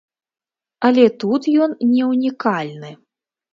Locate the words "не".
1.93-2.03